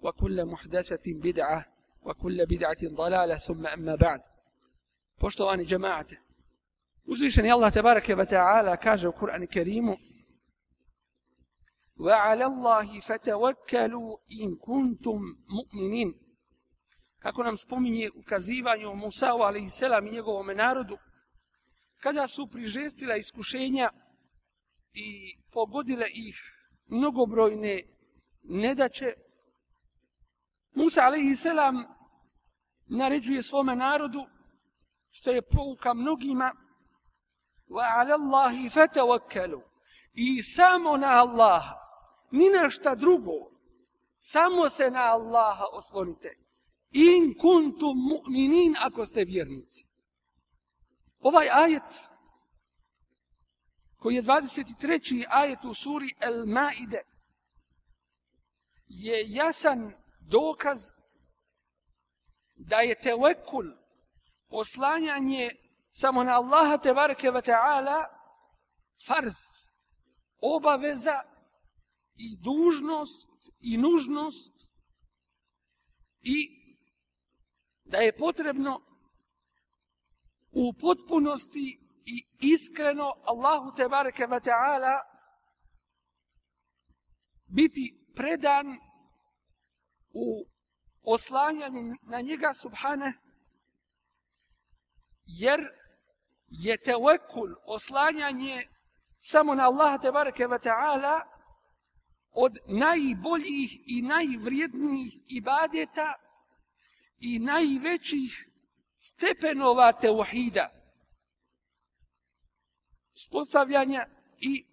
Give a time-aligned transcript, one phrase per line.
[0.00, 1.66] وكل محدثة بدعة
[2.02, 4.20] وكل بدعة ضلالة ثم أما بعد
[5.18, 6.20] poštovani džemaate
[7.04, 9.96] uzvišeni Allah tebareke ve taala kaže u Kur'anu Kerimu
[11.96, 16.14] wa 'ala Allahi fatawakkalu in kuntum mu'minin
[17.18, 20.98] kako nam spominje ukazivanje o Musa alejhi selam i njegovom narodu
[22.00, 23.90] kada su prižestila iskušenja
[24.92, 26.36] i pogodile ih
[26.86, 27.82] mnogobrojne
[28.42, 29.14] nedaće
[30.73, 31.85] Musa alejhi selam
[32.85, 34.25] naređuje svome narodu
[35.09, 36.51] što je pouka mnogima
[37.69, 39.61] wa ala Allahi fatawakkalu
[40.13, 41.75] i samo na Allaha
[42.31, 43.51] ni na šta drugo
[44.17, 46.37] samo se na Allaha oslonite
[46.91, 49.85] in kuntum mu'minin ako ste vjernici
[51.19, 52.09] ovaj ajet
[53.97, 55.25] koji je 23.
[55.29, 57.01] ajet u suri El Maide
[58.87, 59.93] je jasan
[60.31, 60.79] dokaz
[62.55, 63.65] da je tevekul
[64.49, 65.49] oslanjanje
[65.89, 68.05] samo na Allaha te bareke ve taala
[69.07, 69.35] farz
[70.41, 71.21] obaveza
[72.15, 73.29] i dužnost
[73.59, 74.53] i nužnost
[76.21, 76.37] i
[77.83, 78.81] da je potrebno
[80.51, 85.01] u potpunosti i iskreno Allahu te bareke ve taala
[87.47, 88.88] biti predan
[90.13, 90.45] u
[91.03, 93.13] oslanjanju na njega subhane
[95.25, 95.59] jer
[96.47, 98.67] je tevekul oslanjanje
[99.17, 101.21] samo na Allaha te bareke ve taala
[102.31, 106.13] od najboljih i najvrijednijih ibadeta
[107.19, 108.49] i najvećih
[108.95, 110.69] stepenova teuhida
[113.13, 114.05] spostavljanja
[114.39, 114.65] i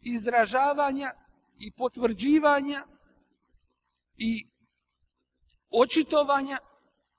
[0.00, 1.12] izražavanja
[1.58, 2.86] i potvrđivanja
[4.16, 4.50] i
[5.70, 6.58] očitovanja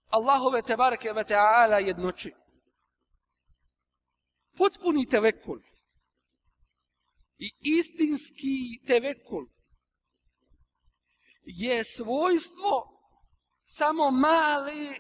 [0.08, 2.34] Allahove tebareke ve ta'ala jednoći.
[4.58, 5.60] Potpuni tevekul
[7.38, 9.46] i istinski tevekul
[11.46, 13.02] je svojstvo
[13.64, 15.00] samo male,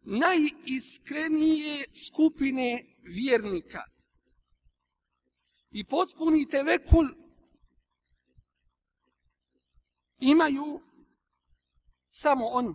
[0.00, 3.82] najiskrenije skupine vjernika.
[5.70, 7.23] I potpuni tevekul
[10.18, 10.80] imaju
[12.08, 12.74] samo oni.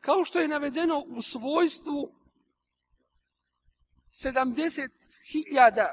[0.00, 2.12] Kao što je navedeno u svojstvu
[4.24, 5.86] 70.000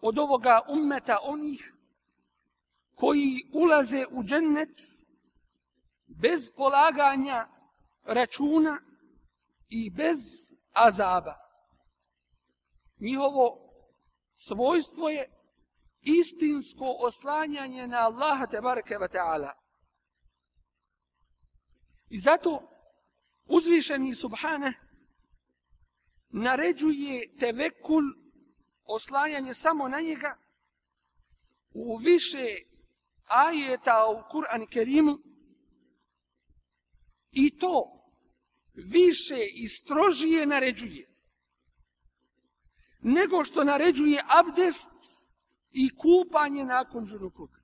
[0.00, 1.72] od ovoga ummeta onih
[2.94, 4.80] koji ulaze u džennet
[6.06, 7.48] bez polaganja
[8.04, 8.80] računa
[9.68, 10.18] i bez
[10.72, 11.34] azaba.
[13.00, 13.58] Njihovo
[14.34, 15.35] svojstvo je
[16.06, 19.52] istinsko oslanjanje na Allaha te bareke ve ta'ala.
[22.08, 22.70] I zato
[23.44, 24.72] uzvišeni subhane
[26.28, 28.04] naređuje tevekul
[28.84, 30.36] oslanjanje samo na njega
[31.70, 32.46] u više
[33.24, 35.18] ajeta u Kur'an Kerimu
[37.30, 37.92] i to
[38.74, 41.16] više i strožije naređuje
[43.00, 45.15] nego što naređuje abdest
[45.78, 47.60] i kupanje nakon džunupluka.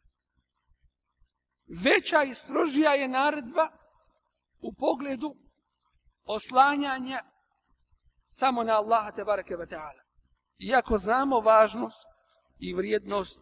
[1.84, 3.68] Veća i strožija je naredba
[4.60, 5.36] u pogledu
[6.24, 7.22] oslanjanja
[8.26, 10.02] samo na Allaha te bareke ve taala.
[10.58, 12.06] Iako znamo važnost
[12.58, 13.40] i vrijednost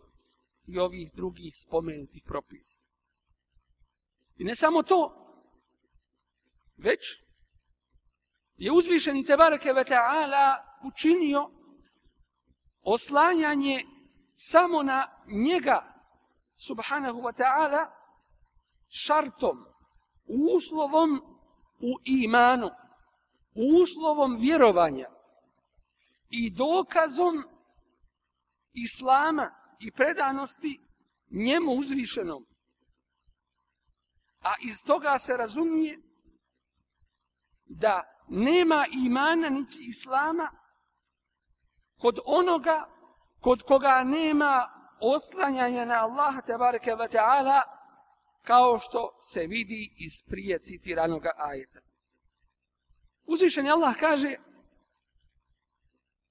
[0.67, 2.81] i ovih drugih spomenutih propisa.
[4.37, 5.01] I ne samo to,
[6.77, 7.01] već
[8.57, 11.51] je uzvišeni te bareke ve taala učinio
[12.83, 13.85] oslanjanje
[14.43, 15.95] samo na njega
[16.67, 17.91] subhanahu wa ta'ala
[18.89, 19.65] šartom,
[20.57, 21.21] uslovom
[21.81, 22.71] u imanu,
[23.83, 25.07] uslovom vjerovanja
[26.31, 27.45] i dokazom
[28.73, 29.51] islama
[29.81, 30.81] i predanosti
[31.31, 32.47] njemu uzvišenom.
[34.41, 35.99] A iz toga se razumije
[37.65, 40.51] da nema imana niti islama
[41.99, 43.00] kod onoga
[43.41, 44.69] kod koga nema
[45.01, 47.63] oslanjanja na Allaha tebareke ve ta'ala
[48.43, 51.81] kao što se vidi iz prije citiranog ajeta.
[53.25, 54.37] Uzvišeni Allah kaže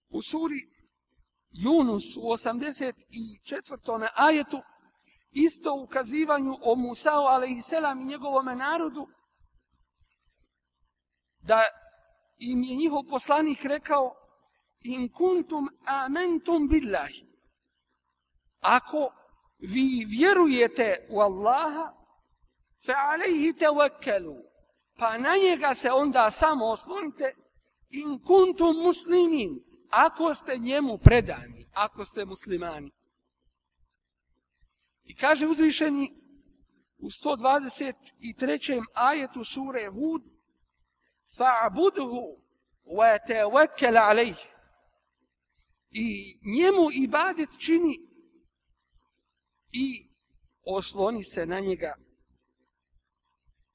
[0.10, 0.80] u suri
[1.52, 4.08] Yunus u 84.
[4.16, 4.62] ajetu
[5.32, 9.08] isto ukazivanju o Musao alaihisselam i njegovom narodu
[11.42, 11.64] da
[12.38, 14.16] im je njihov poslanik rekao
[14.84, 17.26] in kuntum amentum billahi.
[18.60, 19.14] Ako
[19.60, 21.94] vi vjerujete u Allaha
[22.86, 24.36] fe alejhi tawakkalu
[24.98, 27.36] pa na njega se onda samo oslonite.
[27.90, 29.64] In kuntum muslimin.
[29.90, 32.92] Ako ste njemu predani ako ste muslimani.
[35.04, 36.14] I kaže uzvišeni
[36.98, 38.84] u 123.
[38.94, 40.22] ajetu sure Hud
[41.38, 42.42] fa'buduhu
[42.86, 44.48] wa tawakkal alayhi
[45.92, 48.00] i njemu ibadet čini
[49.72, 50.10] i
[50.66, 51.96] osloni se na njega.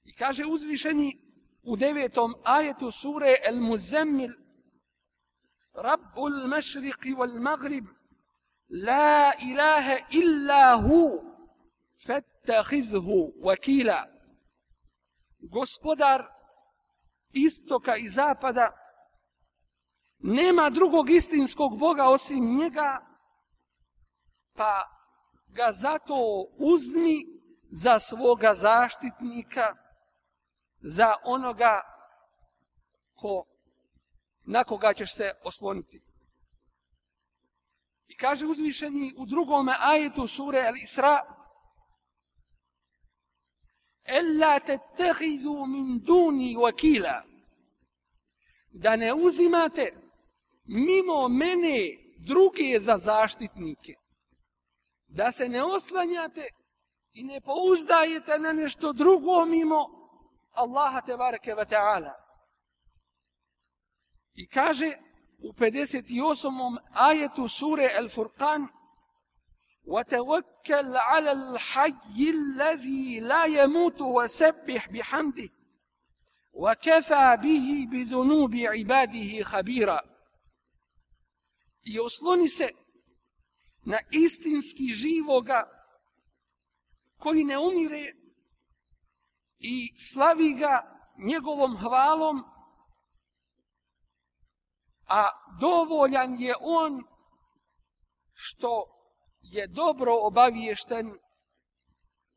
[0.05, 1.20] I kaže uzvišeni
[1.62, 4.32] u devetom ajetu sure El Muzemmil
[5.75, 7.84] Rabbul mašriqi wal magrib
[8.69, 11.22] La ilaha illa hu
[12.06, 14.06] fattahizhu wakila
[15.40, 16.25] Gospodar
[17.32, 18.83] istoka i zapada
[20.26, 23.06] nema drugog istinskog Boga osim njega,
[24.53, 24.88] pa
[25.47, 26.15] ga zato
[26.59, 27.26] uzmi
[27.71, 29.76] za svoga zaštitnika,
[30.81, 31.81] za onoga
[33.15, 33.44] ko,
[34.47, 36.03] na koga ćeš se osloniti.
[38.06, 41.21] I kaže uzvišeni u drugom ajetu sure Al-Isra,
[44.05, 47.23] Ella te tehidu min duni vakila
[48.71, 50.03] da ne uzimate
[50.65, 51.97] mimo mene
[52.27, 53.94] druge za zaštitnike.
[55.07, 56.50] Da se ne oslanjate
[57.12, 59.86] i ne pouzdajete na nešto drugo mimo
[60.51, 62.13] Allaha te bareke ve ta'ala.
[64.33, 64.91] I kaže
[65.39, 66.77] u 58.
[66.94, 68.68] ajetu sure Al-Furqan
[69.89, 75.50] وتوكل على الحي الذي لا يموت وسبح بحمده
[76.53, 80.01] وكفى به بذنوب عباده خبيرا
[81.84, 82.69] i osloni se
[83.84, 85.69] na istinski živoga
[87.19, 88.12] koji ne umire
[89.58, 92.44] i slavi ga njegovom hvalom,
[95.06, 95.28] a
[95.60, 97.02] dovoljan je on
[98.32, 98.84] što
[99.42, 101.19] je dobro obaviješten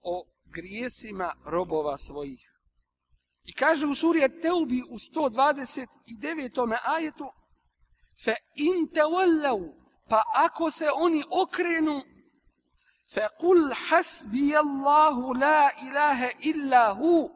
[0.01, 2.53] o grijesima robova svojih.
[3.43, 6.77] I kaže u surije Teubi u 129.
[6.83, 7.31] ajetu
[8.23, 9.61] Fe in te wallau,
[10.09, 12.01] pa ako se oni okrenu,
[13.13, 17.29] fe kul hasbi Allahu la ilaha illa hu,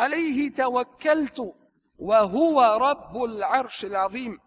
[0.00, 1.46] alaihi tawakkeltu,
[1.98, 4.38] wa huwa rabbul arš azim.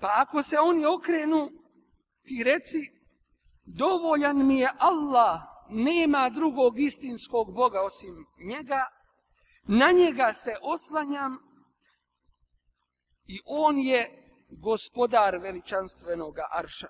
[0.00, 1.50] Pa ako se oni okrenu,
[2.24, 2.82] ti reci,
[3.64, 5.40] dovoljan mi je Allah,
[5.70, 8.86] nema drugog istinskog Boga osim njega,
[9.66, 11.43] na njega se oslanjam,
[13.26, 16.88] i on je gospodar veličanstvenog arša.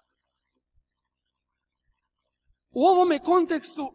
[2.70, 3.92] U ovome kontekstu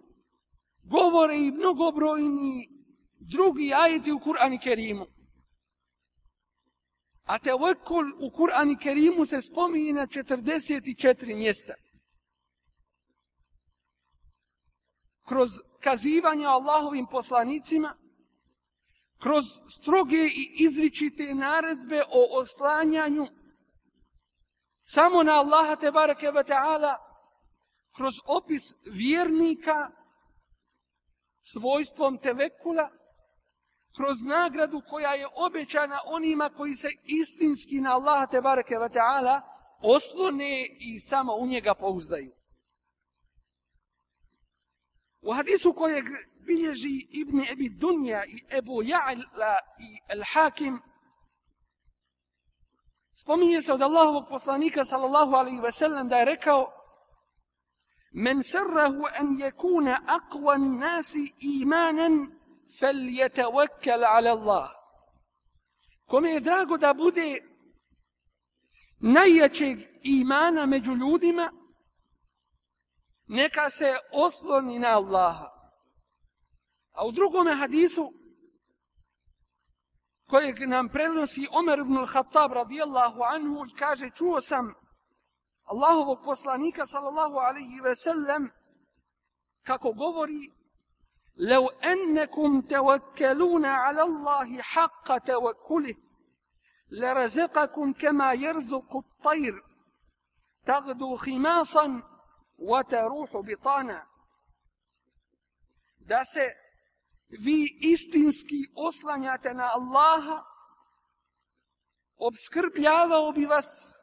[0.83, 2.69] govore i mnogobrojni
[3.19, 5.05] drugi ajeti u Kur'ani Kerimu.
[7.23, 7.53] A te
[8.19, 11.73] u Kur'ani Kerimu se spominje na 44 mjesta.
[15.27, 17.97] Kroz kazivanje Allahovim poslanicima,
[19.21, 23.27] kroz stroge i izričite naredbe o oslanjanju
[24.79, 26.95] samo na Allaha te bareke ve ta'ala,
[27.95, 29.91] kroz opis vjernika
[31.41, 32.89] svojstvom tevekula,
[33.95, 39.41] kroz nagradu koja je obećana onima koji se istinski na Allaha te bareke ve ta'ala
[39.81, 42.31] oslone i samo u njega pouzdaju.
[45.21, 46.05] U hadisu kojeg
[47.09, 50.79] Ibn Ebi Dunja i Ebu Ja'la i El Hakim,
[53.13, 56.71] spominje se od Allahovog poslanika sallallahu alaihi ve sellem da je rekao
[58.11, 62.39] Men srrahu an yakuna aqwa nasi imanan
[62.69, 64.69] فَلْيَتَوَكَّلْ عَلَى اللَّهِ
[66.05, 67.37] Kome je drago da bude
[68.99, 71.51] najjačeg imana među ljudima,
[73.27, 75.58] neka se osloni na Allaha.
[76.99, 78.13] A u drugom hadisu,
[80.29, 84.73] kojeg nam prenosi Omer ibn al-Khattab radijallahu anhu i kaže, čuo sam
[85.63, 88.49] Allahovog poslanika sallallahu alaihi ve sellem
[89.63, 90.59] kako govori
[91.39, 95.95] لو أنكم توكلون على الله حق توكله
[96.89, 99.63] لرزقكم كما يرزق الطير
[100.65, 102.03] تغدو خماصا
[102.57, 104.05] وتروح بطانا
[105.99, 106.58] da se
[107.29, 110.43] vi istinski oslanjate na Allaha,
[112.17, 113.95] obskrbljavao bi vas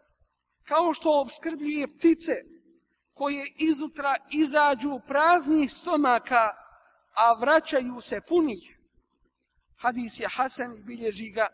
[0.64, 2.32] kao što obskrbljuje ptice
[3.14, 6.54] koje izutra izađu praznih stomaka,
[7.14, 8.78] a vraćaju se punih.
[9.76, 11.46] Hadis je Hasan i bilježi ga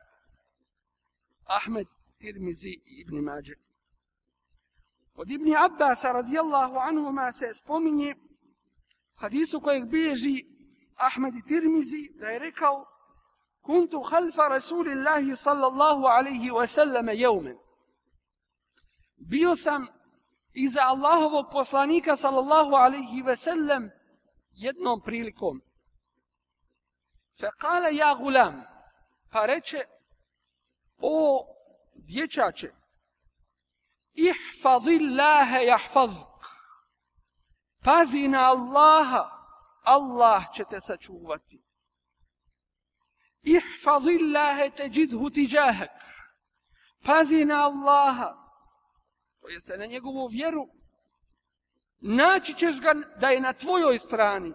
[1.44, 1.86] Ahmed
[2.18, 3.54] Tirmizi i Ibn Mađe.
[5.14, 8.14] Od Ibn Abbas radijallahu anhuma se spominje
[9.14, 10.51] hadisu kojeg bilježi
[10.96, 12.87] Ahmed Tirmizi da je rekao
[13.62, 17.58] kuntu halfa Rasulillahi sallallahu alaihi wa sallam jeumen.
[19.16, 19.88] Bio sam
[20.52, 23.90] iza Allahovog poslanika sallallahu alaihi wa sallam
[24.52, 25.61] jednom prilikom.
[27.40, 28.62] Fe kale ja gulam,
[29.30, 29.84] pa reče,
[30.99, 31.46] o
[31.94, 32.70] dječače,
[34.14, 36.46] ihfazillahe jahfazuk,
[37.84, 39.41] pazi na Allaha,
[39.82, 41.62] Allah će te sačuvati.
[43.42, 45.90] Ihfazillahe teđidhu tiđahak,
[47.04, 48.34] pazi na Allaha,
[49.40, 50.68] to jeste na njegovu vjeru,
[52.00, 54.52] naći ćeš ga da je na tvojoj strani.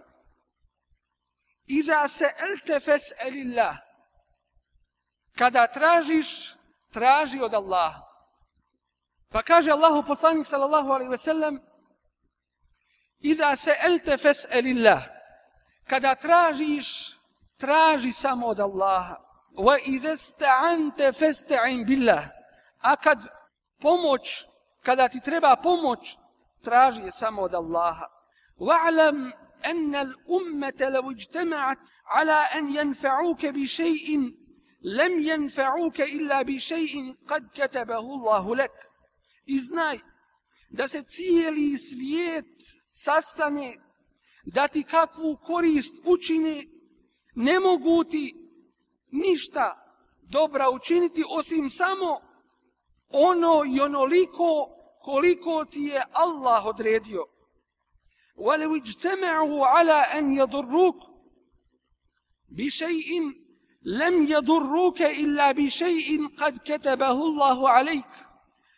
[1.66, 3.76] Iza se elte fes elillah.
[5.36, 6.54] Kada tražiš,
[6.92, 8.02] traži od Allaha.
[9.28, 11.60] Pa kaže Allahu poslanik sallallahu alaihi ve sellem,
[13.20, 15.17] Iza se elte fes elillah
[15.87, 17.17] Kada tražiš,
[17.57, 19.15] traži samo od Allaha.
[19.57, 22.25] Wa idha sta'ante fasta'in billah.
[22.79, 23.19] A kad
[23.81, 24.45] pomoć
[24.83, 26.17] kada ti treba pomoć,
[26.63, 28.07] traži je samo od Allaha.
[28.59, 29.33] Wa'lam
[29.65, 34.33] أن الأمة لو اجتمعت على أن ينفعوك بشيء
[34.81, 38.71] لم ينفعوك إلا بشيء قد كتبه الله لك.
[39.45, 39.97] Iznaj
[40.69, 42.55] da se cijeli svijet
[42.87, 43.75] sastane
[44.47, 46.65] da ti kakvu korist učine,
[47.35, 48.35] ne mogu ti
[49.11, 49.83] ništa
[50.21, 52.21] dobra učiniti osim samo
[53.09, 54.69] ono i onoliko
[55.01, 57.25] koliko ti je Allah odredio.
[58.37, 60.99] وَلَوْ اجْتَمَعُوا عَلَىٰ أَنْ يَضُرُّوكَ
[62.49, 63.09] بِشَيْءٍ
[63.83, 68.13] لَمْ يَضُرُّوكَ إِلَّا بِشَيْءٍ قَدْ كَتَبَهُ اللَّهُ عَلَيْكَ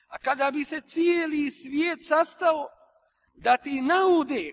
[0.09, 2.67] A kada bi se cijeli svijet sastao
[3.35, 4.51] da ti naude,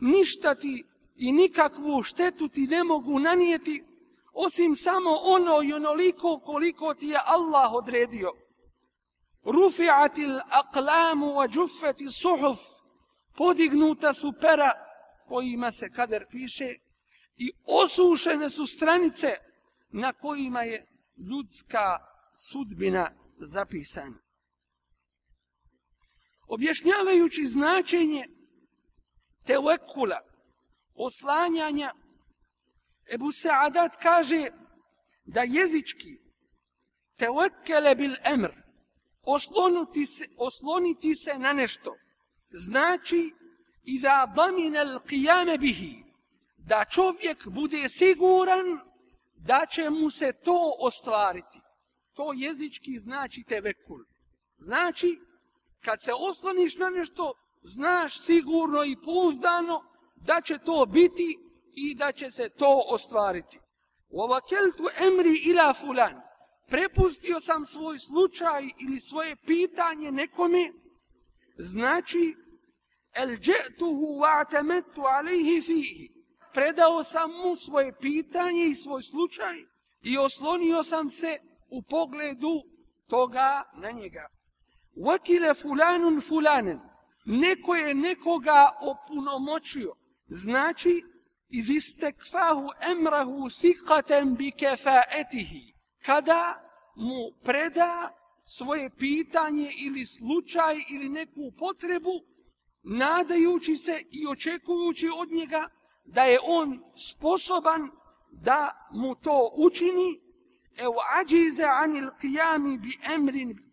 [0.00, 0.84] ništa ti
[1.16, 3.84] i nikakvu štetu ti ne mogu nanijeti,
[4.32, 8.32] osim samo ono i onoliko koliko ti je Allah odredio.
[9.44, 12.58] Rufi'atil aqlamu wa juffati suhuf.
[13.36, 14.72] Podignuta su pera
[15.28, 16.74] kojima se kader piše
[17.36, 19.28] i osušene su stranice
[19.90, 21.98] na kojima je ljudska
[22.34, 24.18] sudbina zapisana.
[26.46, 28.26] Objašnjavajući značenje
[29.46, 30.20] tevekula,
[30.94, 31.92] oslanjanja,
[33.14, 34.50] Ebu Sa'adat kaže
[35.24, 36.18] da jezički
[37.16, 38.52] tevekele bil emr,
[39.22, 41.96] osloniti se, osloniti se na nešto.
[42.50, 43.32] Znači,
[43.82, 46.04] i da damine l'qiyame bihi,
[46.56, 48.66] da čovjek bude siguran
[49.34, 51.60] da će mu se to ostvariti.
[52.14, 54.00] To jezički znači tevekul.
[54.58, 55.18] Znači,
[55.80, 59.82] kad se osloniš na nešto, znaš sigurno i pouzdano
[60.16, 61.38] da će to biti
[61.74, 63.58] i da će se to ostvariti.
[64.08, 66.30] Uvakeltu emri ila fulan
[66.70, 70.72] prepustio sam svoj slučaj ili svoje pitanje nekome,
[71.58, 72.36] znači,
[73.12, 76.08] el džetuhu va'tametu alaihi fihi.
[76.52, 79.56] Predao sam mu svoje pitanje i svoj slučaj
[80.02, 81.38] i oslonio sam se
[81.70, 82.62] u pogledu
[83.08, 84.28] toga na njega.
[85.06, 86.89] Vakile fulanun fulanen.
[87.30, 89.92] Neko je nekoga opunomoćio.
[90.26, 91.02] Znači,
[91.48, 98.08] iz istekfahu emrahu sikatem bi kefaetihi kada mu preda
[98.44, 102.20] svoje pitanje ili slučaj ili neku potrebu,
[102.82, 105.68] nadajući se i očekujući od njega
[106.04, 107.90] da je on sposoban
[108.30, 110.20] da mu to učini
[110.76, 113.69] evo ađize anil qiyami bi emrin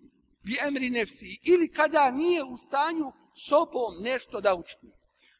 [0.47, 3.11] bi emri nefsi ili kada nije u stanju
[3.49, 4.93] sobom nešto da učini.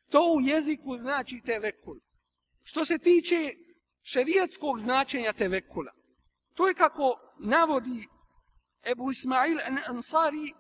[0.10, 1.96] To u jeziku znači tevekul.
[2.64, 3.54] Što se tiče
[4.02, 5.92] šerijetskog značenja tevekula,
[6.56, 8.08] to je kako navodi
[8.92, 9.58] Ebu Ismail
[9.90, 10.54] Ansari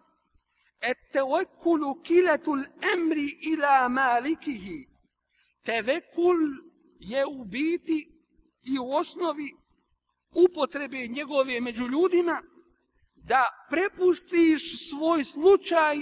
[0.81, 2.59] et tevekulu kiletul
[2.95, 4.85] emri ila malikihi.
[5.65, 6.37] Tevekul
[6.99, 8.09] je u biti
[8.63, 9.49] i u osnovi
[10.35, 12.41] upotrebe njegove među ljudima
[13.26, 15.96] da prepustiš svoj slučaj,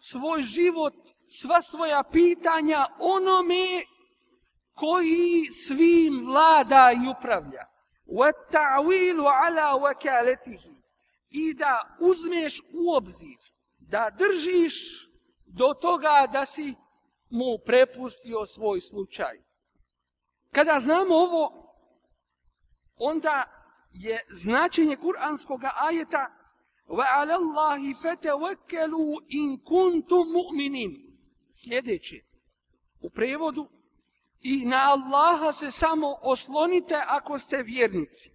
[0.00, 0.94] svoj život,
[1.26, 3.84] sva svoja pitanja onome
[4.74, 7.72] koji svim vlada i upravlja.
[8.06, 10.82] وَتَعْوِيلُ عَلَى وَكَالَتِهِ
[11.30, 13.38] I da uzmeš u obzir,
[13.78, 15.08] da držiš
[15.46, 16.74] do toga da si
[17.30, 19.42] mu prepustio svoj slučaj.
[20.50, 21.74] Kada znamo ovo,
[22.96, 23.44] onda
[23.90, 26.35] je značenje kuranskog ajeta
[26.88, 30.92] وَعَلَى اللَّهِ فَتَوَكَّلُوا إِن كُنْتُمْ مُؤْمِنِينَ
[31.50, 32.20] Sljedeće,
[33.00, 33.68] u prevodu,
[34.40, 38.30] i na Allaha se samo oslonite ako ste vjernici.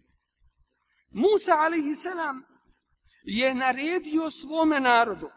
[1.09, 2.05] Musa a.s.
[3.23, 5.29] je naredio svome narodu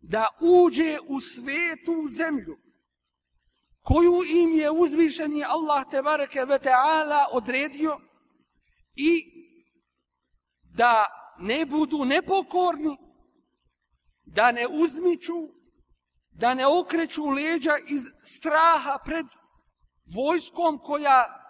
[0.00, 2.58] da uđe u svetu zemlju
[3.82, 8.00] koju im je uzvišeni Allah tebareke ve ta'ala odredio
[8.94, 9.24] i
[10.62, 11.06] da
[11.39, 12.97] ne budu nepokorni,
[14.25, 15.47] da ne uzmiču,
[16.31, 19.25] da ne okreću leđa iz straha pred
[20.15, 21.41] vojskom koja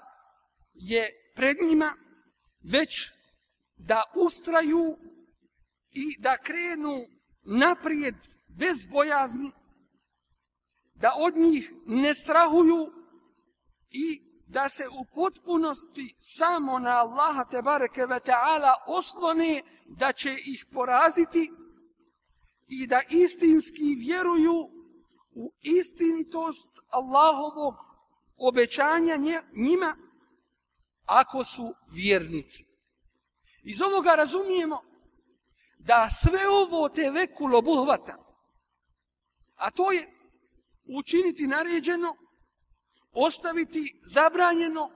[0.73, 1.93] je pred njima,
[2.71, 3.11] već
[3.77, 4.97] da ustraju
[5.91, 7.05] i da krenu
[7.43, 8.15] naprijed
[8.47, 9.51] bez bojazni,
[10.95, 12.91] da od njih ne strahuju
[13.89, 20.35] i da se u potpunosti samo na Allaha te bareke ve taala oslone da će
[20.45, 21.51] ih poraziti
[22.67, 24.69] i da istinski vjeruju
[25.35, 27.75] u istinitost Allahovog
[28.37, 29.17] obećanja
[29.55, 29.97] njima
[31.05, 32.65] ako su vjernici.
[33.63, 34.81] Iz ovoga razumijemo
[35.79, 38.17] da sve ovo te vekulo buhvata,
[39.55, 40.11] a to je
[40.99, 42.15] učiniti naređeno,
[43.15, 44.89] ostaviti zabranjeno,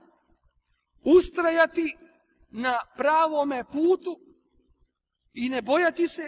[1.04, 1.96] ustrajati
[2.50, 4.20] na pravome putu
[5.32, 6.22] i ne bojati se,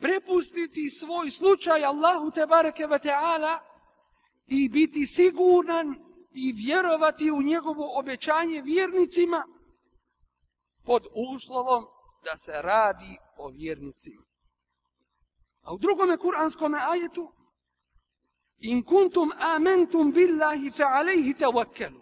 [0.00, 3.58] prepustiti svoj slučaj Allahu te bareke ve taala
[4.46, 5.94] i biti siguran
[6.30, 9.44] i vjerovati u njegovo obećanje vjernicima
[10.84, 11.84] pod uslovom
[12.24, 14.22] da se radi o vjernicima.
[15.60, 17.32] A u drugome kuranskom ajetu
[18.59, 22.01] In kuntum amentum billahi fa alayhi tawakkalu.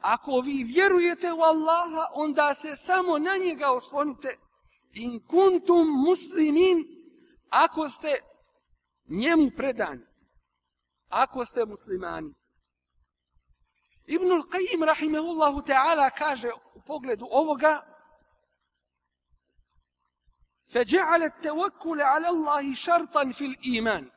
[0.00, 4.38] Ako vi vjerujete u Allaha, onda se samo na njega oslonite.
[4.92, 6.84] In kuntum muslimin,
[7.50, 8.20] ako ste
[9.08, 10.06] njemu predani.
[11.08, 12.34] Ako ste muslimani.
[14.06, 17.90] Ibnul Qayyim rahimehullahu ta'ala kaže u pogledu ovoga
[20.70, 24.10] فجعل التوكل على الله شرطا في الإيمان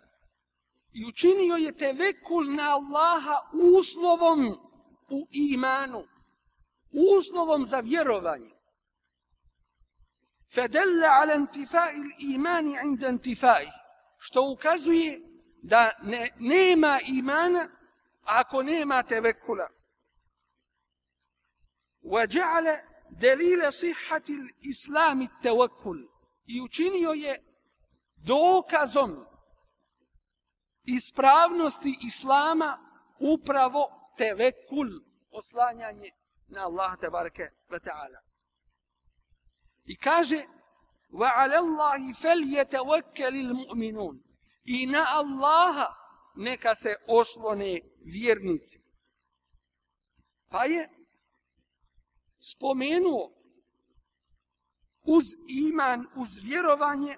[0.98, 4.48] i učinio je tevekul na Allaha uslovom
[5.10, 6.04] u imanu,
[7.18, 8.52] uslovom za vjerovanje.
[10.56, 13.68] Fedelle ala intifai imani inda intifai,
[14.18, 15.22] što ukazuje
[15.62, 17.70] da ne, nema imana
[18.24, 19.68] ako nema tevekula.
[22.04, 26.10] وجعل دليل صحة الإسلام التوكل
[26.48, 27.44] i učinio je
[28.16, 29.26] dokazom
[30.97, 32.79] ispravnosti islama
[33.21, 33.83] upravo
[34.19, 34.91] tevekul,
[35.31, 36.11] oslanjanje
[36.49, 38.21] na Allaha tebareke ve ta'ala.
[39.85, 40.45] I kaže,
[41.11, 42.41] wa ala Allahi fel
[43.55, 44.23] mu'minun.
[44.65, 45.95] I na Allaha
[46.37, 48.83] neka se oslone vjernici.
[50.49, 50.89] Pa je
[52.39, 53.33] spomenuo
[55.03, 57.17] uz iman, uz vjerovanje,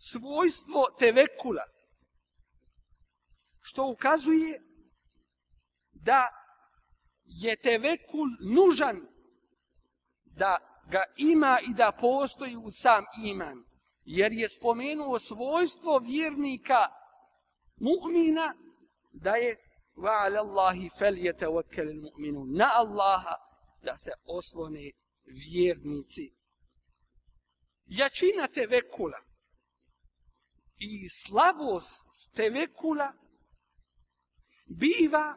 [0.00, 1.62] svojstvo tevekula,
[3.60, 4.62] što ukazuje
[5.92, 6.28] da
[7.24, 8.96] je tevekul nužan
[10.24, 10.58] da
[10.90, 13.64] ga ima i da postoji u sam iman.
[14.04, 16.88] Jer je spomenuo svojstvo vjernika
[17.76, 18.54] mu'mina
[19.12, 19.56] da je
[19.96, 23.36] وَعَلَى اللَّهِ فَلْيَتَوَكَّلِ الْمُؤْمِنُونَ Na Allaha
[23.82, 24.92] da se oslone
[25.24, 26.34] vjernici.
[27.86, 29.18] Jačina tevekula
[30.81, 33.13] i slabost tevekula
[34.65, 35.35] biva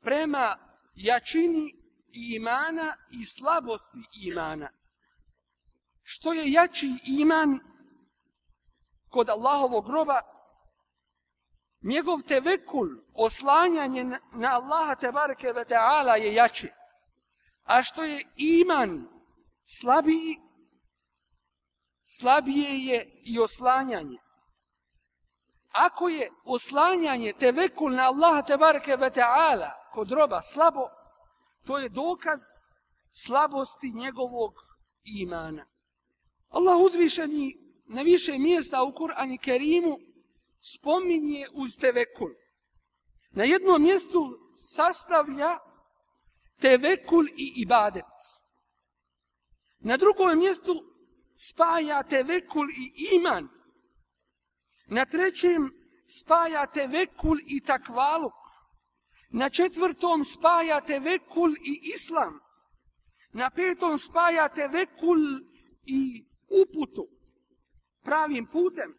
[0.00, 0.56] prema
[0.94, 1.74] jačini
[2.12, 4.70] imana i slabosti imana.
[6.02, 7.58] Što je jači iman
[9.08, 10.20] kod Allahovog groba,
[11.82, 16.70] njegov tevekul, oslanjanje na Allaha tebareke ve ta'ala je jači.
[17.62, 19.08] A što je iman
[19.64, 20.36] slabiji,
[22.02, 24.18] slabije je i oslanjanje.
[25.86, 30.88] Ako je oslanjanje tevekul na Allaha tebareke ve ta'ala kod roba slabo,
[31.66, 32.40] to je dokaz
[33.12, 34.54] slabosti njegovog
[35.04, 35.66] imana.
[36.48, 39.98] Allah uzvišeni na više mjesta u Kur'ani Kerimu
[40.60, 42.30] spominje uz tevekul.
[43.30, 45.58] Na jednom mjestu sastavlja
[46.60, 48.04] tevekul i ibadet.
[49.78, 50.74] Na drugom mjestu
[51.36, 53.57] spaja tevekul i iman.
[54.88, 55.72] Na trećem
[56.06, 58.32] spajate vekul i takvaluk.
[59.30, 62.40] Na četvrtom spajate vekul i islam.
[63.32, 65.18] Na petom spajate vekul
[65.86, 66.24] i
[66.62, 67.18] uputu
[68.08, 68.94] pravim putem,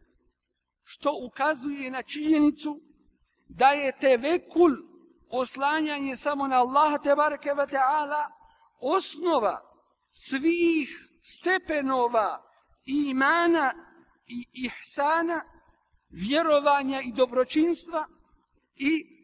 [0.83, 2.81] što ukazuje na činjenicu
[3.47, 4.71] da je tevekul
[5.29, 8.31] oslanjanje samo na Allaha te bareke ve taala
[8.81, 9.61] osnova
[10.11, 10.89] svih
[11.21, 12.43] stepenova
[12.85, 13.73] imana
[14.27, 15.41] i ihsana
[16.09, 18.07] vjerovanja i dobročinstva
[18.75, 19.19] i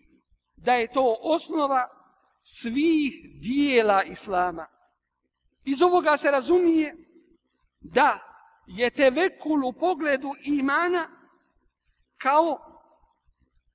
[0.56, 1.88] da je to osnova
[2.41, 4.65] svih dijela islama.
[5.63, 6.95] Iz ovoga se razumije
[7.80, 8.19] da
[8.67, 11.10] je tevekul u pogledu imana
[12.17, 12.60] kao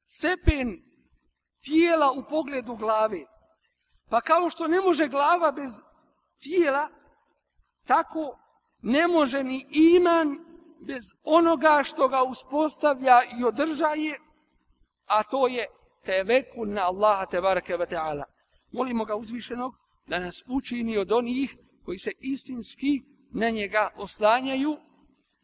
[0.04, 0.82] stepen
[1.64, 3.20] tijela u pogledu glave.
[4.08, 5.70] Pa kao što ne može glava bez
[6.42, 6.88] tijela,
[7.86, 8.38] tako
[8.82, 10.49] ne može ni iman
[10.80, 14.18] bez onoga što ga uspostavlja i održaje,
[15.06, 15.66] a to je
[16.04, 18.24] tevekul na Allaha tebareke ve ta'ala.
[18.72, 19.74] Molimo ga uzvišenog
[20.06, 24.76] da nas učini od onih koji se istinski na njega oslanjaju,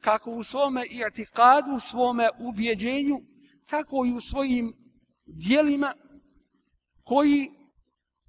[0.00, 3.20] kako u svome i'tikadu, u svome ubjeđenju,
[3.66, 4.72] tako i u svojim
[5.26, 5.94] dijelima
[7.04, 7.50] koji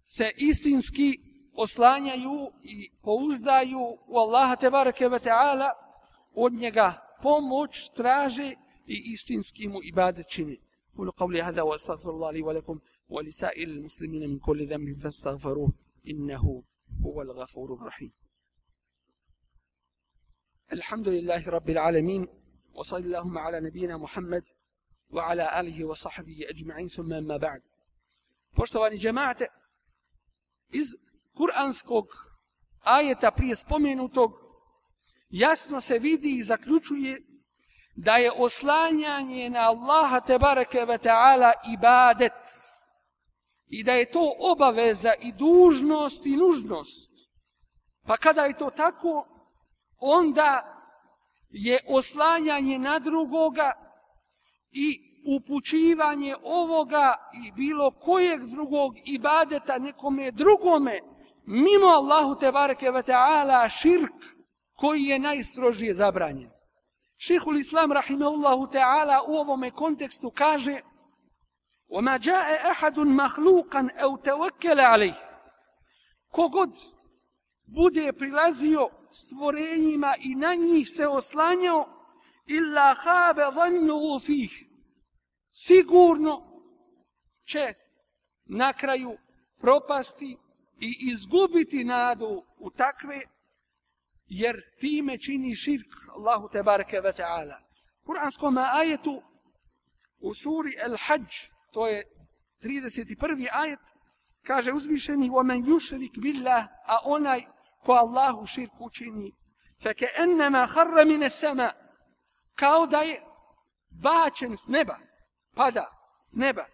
[0.04, 1.20] se istinski
[1.54, 5.87] oslanjaju i pouzdaju u Allaha tebareke ve ta'ala,
[6.37, 8.55] od njega pomoć traže
[8.87, 10.59] i istinski mu ibadet čini.
[10.97, 15.73] قولوا قولي هذا واستغفر الله لي ولكم ولسائر المسلمين من كل ذنب فاستغفروه
[16.09, 16.62] انه
[17.05, 18.12] هو الغفور الرحيم
[20.73, 22.27] الحمد لله رب العالمين
[22.75, 24.45] وصلى اللهم على نبينا محمد
[25.11, 27.62] وعلى آله وصحبه أجمعين ثم ما بعد
[28.55, 29.47] Poštovani džemate,
[30.68, 30.87] iz
[31.35, 32.07] kuranskog
[32.81, 34.33] ajeta prije spomenutog
[35.30, 37.22] jasno se vidi i zaključuje
[37.96, 42.34] da je oslanjanje na Allaha te bareke ve taala ibadet
[43.68, 47.12] i da je to obaveza i dužnost i nužnost.
[48.08, 49.28] Pa kada je to tako,
[49.98, 50.78] onda
[51.50, 53.74] je oslanjanje na drugoga
[54.72, 61.00] i upućivanje ovoga i bilo kojeg drugog ibadeta nekome drugome
[61.46, 64.37] mimo Allahu te bareke ve taala širk
[64.78, 66.50] koji je najstrožije zabranjen.
[67.18, 70.80] Šihul Islam rahimehullahu taala u ovom kontekstu kaže:
[71.90, 75.16] "Wa jaa ahadun makhluqan aw tawakkala alayh."
[76.32, 76.78] Kogod
[77.66, 81.88] bude prilazio stvorenjima i na njih se oslanjao
[82.48, 84.66] illa habe zannuhu fih
[85.52, 86.62] sigurno
[87.46, 87.74] će
[88.46, 89.18] na kraju
[89.60, 90.38] propasti
[90.80, 93.22] i izgubiti nadu u takve
[94.27, 97.59] jer time čini širk Allahu te bareke ve taala
[98.07, 99.23] Kur'anskom ajetu
[100.21, 102.03] u suri Al-Hajj to je
[102.62, 103.49] 31.
[103.53, 103.81] ajet
[104.47, 107.40] kaže uzvišeni ومن يشرك بالله a onaj
[107.85, 109.33] ko Allahu širk učini,
[109.83, 111.73] fe ke ennema harra mine sema,
[112.55, 113.23] kao da je
[113.90, 114.99] bačen s neba,
[115.57, 115.87] pada
[116.21, 116.66] s neba,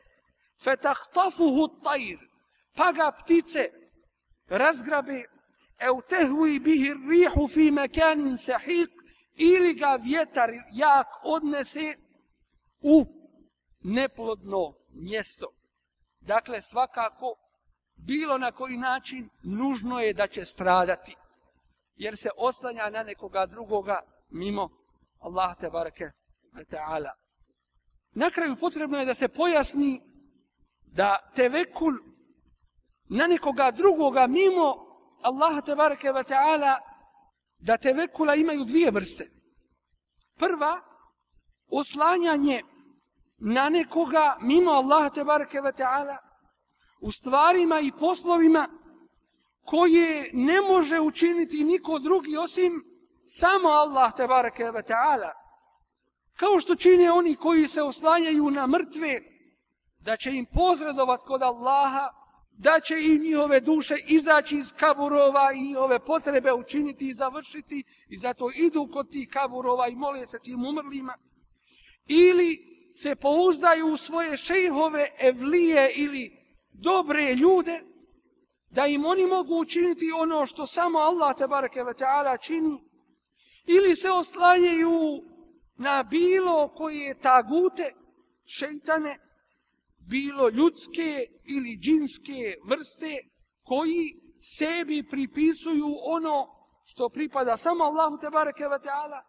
[0.65, 2.19] fe tahtafuhu tajr,
[2.77, 3.71] pa ga ptice
[4.49, 5.25] razgrabe,
[5.88, 8.90] eu tehvi bihi rihu fi mekanin sahik,
[9.36, 11.96] ili ga vjetar jak odnese
[12.82, 13.06] u
[13.84, 15.48] neplodno mjesto.
[16.20, 17.36] Dakle, svakako
[17.96, 21.16] bilo na koji način, nužno je da će stradati.
[21.96, 24.70] Jer se oslanja na nekoga drugoga mimo
[25.20, 26.12] Allah te barake
[26.70, 27.12] ta'ala.
[28.12, 30.02] Na kraju potrebno je da se pojasni
[30.86, 31.94] da tevekul
[33.10, 34.83] na nekoga drugoga mimo
[35.24, 36.80] Allah te barake ta'ala
[37.60, 39.32] da tevekula imaju dvije vrste.
[40.38, 40.82] Prva,
[41.68, 42.62] oslanjanje
[43.38, 46.18] na nekoga mimo Allaha te barake ta'ala
[47.02, 48.68] u stvarima i poslovima
[49.66, 52.84] koje ne može učiniti niko drugi osim
[53.26, 55.32] samo Allah te bareke ve taala
[56.36, 59.22] kao što čine oni koji se oslanjaju na mrtve
[60.00, 62.10] da će im pozredovat kod Allaha
[62.58, 68.18] da će i njihove duše izaći iz kaburova i ove potrebe učiniti i završiti i
[68.18, 71.18] zato idu kod tih kaburova i mole se tim umrlima.
[72.08, 72.58] Ili
[72.94, 76.32] se pouzdaju u svoje šejhove evlije ili
[76.72, 77.82] dobre ljude
[78.70, 82.84] da im oni mogu učiniti ono što samo Allah te bareke ve taala čini.
[83.66, 85.24] Ili se oslanjaju
[85.78, 87.94] na bilo koje tagute
[88.46, 89.18] šejtane
[90.10, 93.18] bilo ljudske ili džinske vrste
[93.64, 94.20] koji
[94.58, 96.48] sebi pripisuju ono
[96.86, 99.24] što pripada samo Allahu te bareke ve taala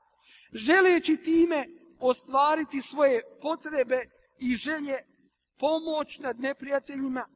[0.52, 1.66] želeći time
[1.98, 4.04] ostvariti svoje potrebe
[4.38, 4.98] i želje
[5.58, 7.26] pomoć nad neprijateljima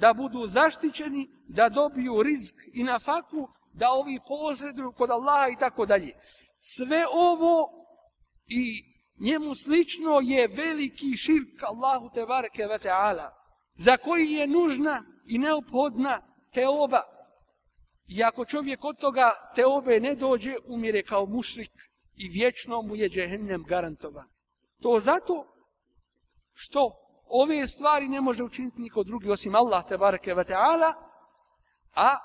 [0.00, 5.58] da budu zaštićeni, da dobiju rizk i na faku, da ovi posreduju kod Allaha i
[5.58, 6.12] tako dalje.
[6.56, 7.70] Sve ovo
[8.46, 8.84] i
[9.20, 13.34] njemu slično je veliki širk Allahu te bareke ve taala
[13.74, 17.02] za koji je nužna i neophodna teoba.
[18.08, 21.72] I ako čovjek od toga teobe ne dođe, umire kao mušrik
[22.16, 24.28] i vječno mu je džehennem garantovan.
[24.82, 25.46] To zato
[26.52, 26.92] što
[27.26, 30.94] ove stvari ne može učiniti niko drugi osim Allah te bareke ve taala,
[31.94, 32.16] a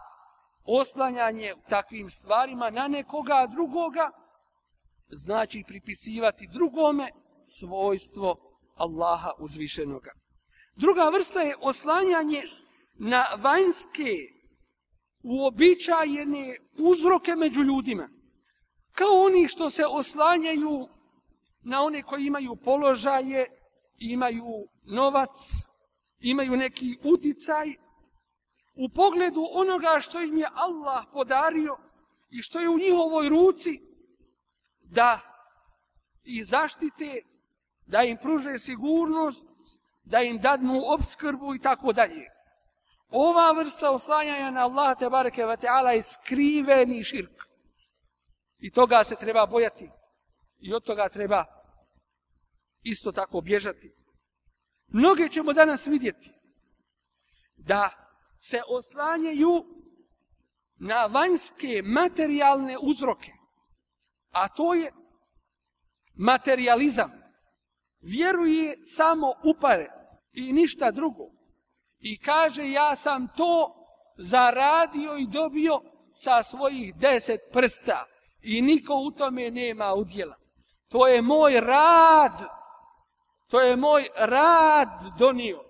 [0.64, 4.12] oslanjanje takvim stvarima na nekoga drugoga
[5.16, 7.10] znači pripisivati drugome
[7.44, 8.36] svojstvo
[8.76, 10.12] Allaha uzvišenoga.
[10.76, 12.42] Druga vrsta je oslanjanje
[12.94, 14.14] na vanjske
[15.24, 18.10] uobičajene uzroke među ljudima.
[18.92, 20.88] Kao oni što se oslanjaju
[21.64, 23.46] na one koji imaju položaje,
[24.00, 25.38] imaju novac,
[26.20, 27.68] imaju neki uticaj
[28.76, 31.78] u pogledu onoga što im je Allah podario
[32.30, 33.82] i što je u njihovoj ruci
[34.90, 35.20] da
[36.24, 37.22] i zaštite,
[37.86, 39.48] da im pruže sigurnost,
[40.04, 42.30] da im dadnu obskrbu i tako dalje.
[43.10, 47.44] Ova vrsta oslanjanja na Allah te bareke ve taala je skriveni širk.
[48.58, 49.90] I toga se treba bojati.
[50.60, 51.46] I od toga treba
[52.82, 53.96] isto tako bježati.
[54.88, 56.34] Mnoge ćemo danas vidjeti
[57.56, 57.90] da
[58.40, 59.66] se oslanjaju
[60.76, 63.32] na vanjske materijalne uzroke.
[64.36, 64.92] A to je
[66.16, 67.12] materializam.
[68.02, 69.92] Vjeruje samo u pare
[70.32, 71.24] i ništa drugo.
[72.00, 73.76] I kaže ja sam to
[74.18, 75.82] zaradio i dobio
[76.14, 78.06] sa svojih deset prsta.
[78.42, 80.36] I niko u tome nema udjela.
[80.90, 82.48] To je moj rad.
[83.50, 85.64] To je moj rad donio.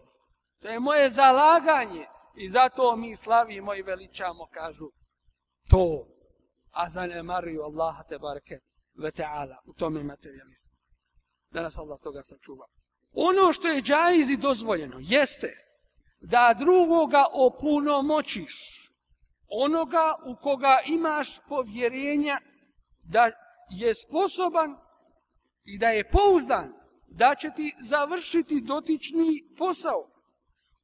[0.61, 2.07] To je moje zalaganje.
[2.35, 4.89] I zato mi slavimo i veličamo, kažu,
[5.69, 6.14] to.
[6.75, 8.59] A zanemaruju Allaha te bareke
[8.93, 10.75] ve ta'ala u tome materializmu.
[11.51, 12.65] Da nas Allah toga sačuva.
[13.11, 15.53] Ono što je džajzi dozvoljeno jeste
[16.19, 18.53] da drugoga opunomoćiš
[19.47, 22.37] onoga u koga imaš povjerenja
[23.03, 23.31] da
[23.69, 24.75] je sposoban
[25.63, 26.73] i da je pouzdan
[27.07, 30.09] da će ti završiti dotični posao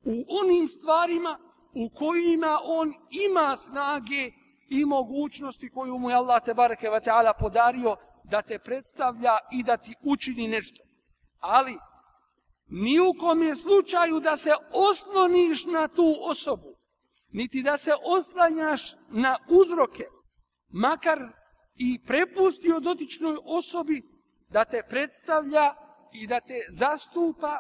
[0.04, 1.40] u onim stvarima
[1.74, 2.94] u kojima on
[3.30, 4.32] ima snage
[4.72, 9.64] i mogućnosti koju mu je Allah te bareke ve taala podario da te predstavlja i
[9.64, 10.84] da ti učini nešto.
[11.40, 11.78] Ali
[12.68, 16.76] ni u kom je slučaju da se osloniš na tu osobu,
[17.32, 20.04] niti da se oslanjaš na uzroke,
[20.70, 21.20] makar
[21.76, 24.02] i prepustio dotičnoj osobi
[24.50, 25.74] da te predstavlja
[26.14, 27.60] i da te zastupa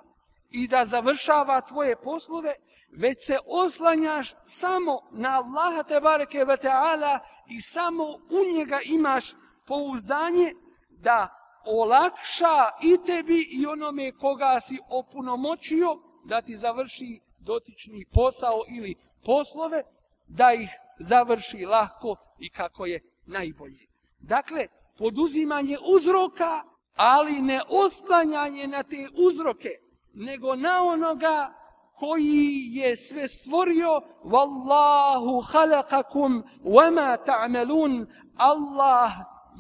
[0.49, 2.55] i da završava tvoje poslove,
[2.91, 9.35] već se oslanjaš samo na Allaha te bareke ve taala i samo u njega imaš
[9.65, 10.53] pouzdanje
[10.89, 11.27] da
[11.65, 19.83] olakša i tebi i onome koga si opunomoćio da ti završi dotični posao ili poslove,
[20.27, 23.87] da ih završi lahko i kako je najbolje.
[24.19, 26.63] Dakle, poduzimanje uzroka,
[26.95, 29.69] ali ne oslanjanje na te uzroke,
[30.13, 31.53] nego na onoga
[32.01, 38.07] koji je sve stvorio wallahu khalaqakum wama ta'malun.
[38.35, 39.11] Allah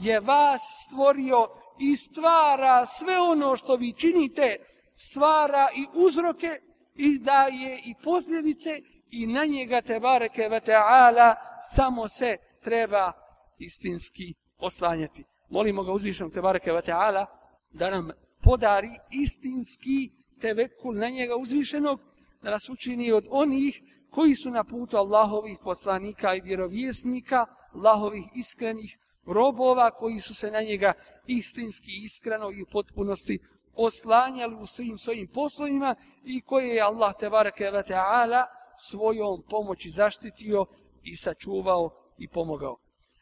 [0.01, 1.47] je vas stvorio
[1.79, 4.55] i stvara sve ono što vi činite
[4.95, 6.61] stvara i uzroke
[6.95, 11.35] i daje i posljedice i na njega te bareke ve taala
[11.75, 13.11] samo se treba
[13.57, 15.23] istinski oslanjati.
[15.49, 17.25] Molimo ga uzvišenog te bareke ve taala
[17.71, 18.09] da nam
[18.43, 22.10] podari istinski tevekul na njega uzvišenog
[22.41, 28.97] da nas učini od onih koji su na putu Allahovih poslanika i vjerovjesnika, Allahovih iskrenih
[29.25, 30.93] robova koji su se na njega
[31.27, 33.39] istinski, iskreno i u potpunosti
[33.73, 38.45] oslanjali u svim svojim poslovima i koje je Allah tebareke ve ta'ala
[38.77, 40.65] svojom pomoći zaštitio
[41.03, 42.77] i sačuvao i pomogao.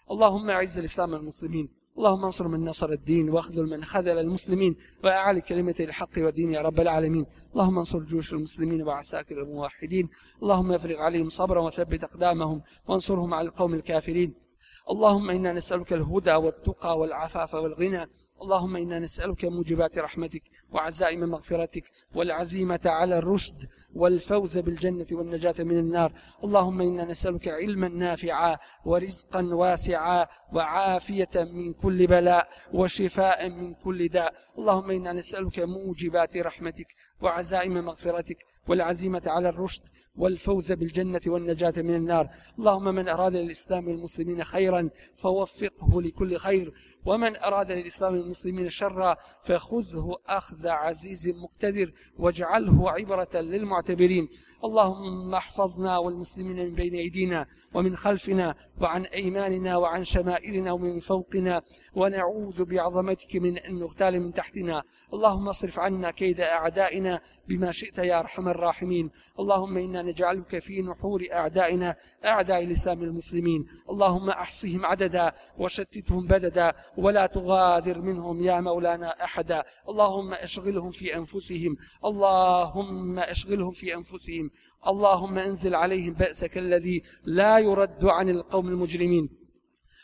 [0.06, 1.79] Allahumma izzil islam al-muslimin.
[2.00, 6.80] اللهم انصر من نصر الدين واخذل من خذل المسلمين وأعلي كلمة الحق والدين يا رب
[6.80, 7.26] العالمين.
[7.54, 10.10] اللهم انصر جيوش المسلمين وعساكر الموحدين.
[10.44, 14.49] اللهم افرغ عليهم صبرا وثبت أقدامهم وانصرهم على القوم الكافرين.
[14.92, 18.06] اللهم إنا نسألك الهدى والتقى والعفاف والغنى.
[18.42, 21.84] اللهم إنا نسألك موجبات رحمتك وعزائم مغفرتك
[22.16, 26.14] والعزيمة على الرشد والفوز بالجنة والنجاة من النار.
[26.44, 34.34] اللهم إنا نسألك علما نافعا ورزقا واسعا وعافية من كل بلاء وشفاء من كل داء.
[34.58, 36.88] اللهم إنا نسألك موجبات رحمتك
[37.22, 39.84] وعزائم مغفرتك والعزيمة على الرشد
[40.20, 42.30] والفوز بالجنة والنجاة من النار.
[42.60, 46.74] اللهم من أراد للإسلام والمسلمين خيرا فوفقه لكل خير
[47.06, 54.28] ومن أراد للإسلام والمسلمين شرا فخذه أخذ عزيز مقتدر واجعله عبرة للمعتبرين.
[54.64, 61.62] اللهم احفظنا والمسلمين من بين أيدينا ومن خلفنا وعن أيماننا وعن شمائلنا ومن فوقنا
[61.96, 64.84] ونعوذ بعظمتك من أن نغتال من تحتنا.
[65.14, 69.12] اللهم اصرف عنا كيد أعدائنا بما شئت يا أرحم الراحمين.
[69.40, 71.96] اللهم إنا نجعلك في نحور أعدائنا
[72.26, 73.66] أعداء الإسلام المسلمين.
[73.90, 79.64] اللهم أحصهم عددا وشتتهم بددا ولا تغادر منهم يا مولانا أحدا.
[79.90, 81.78] اللهم أشغلهم في أنفسهم.
[82.06, 84.49] اللهم أشغلهم في أنفسهم.
[84.88, 89.39] اللهم انزل عليهم بأسك الذي لا يرد عن القوم المجرمين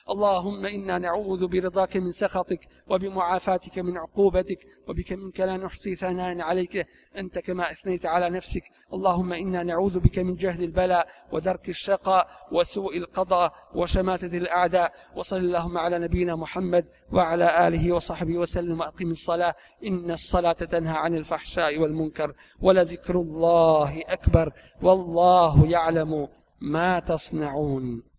[0.10, 6.88] اللهم إنا نعوذ برضاك من سخطك وبمعافاتك من عقوبتك وبك منك لا نحصي ثناء عليك.
[7.18, 8.64] أنت كما أثنيت على نفسك.
[8.94, 14.94] اللهم إنا نعوذ بك من جهد البلاء ودرك الشقاء وسوء القضاء وشماتة الأعداء.
[15.16, 18.82] وصل اللهم على نبينا محمد وعلى آله وصحبه وسلم.
[18.82, 19.56] أقم الصلاة.
[19.86, 24.54] إن الصلاة تنهى عن الفحشاء والمنكر ولذكر الله أكبر.
[24.82, 26.28] والله يعلم
[26.62, 28.15] ما تصنعون.